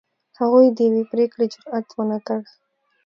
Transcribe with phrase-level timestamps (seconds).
[0.39, 2.39] هغوی د یوې پرېکړې جرئت ونه کړ.